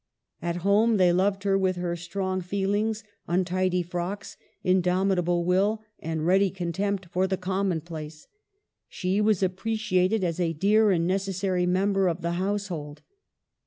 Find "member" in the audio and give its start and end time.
11.67-12.07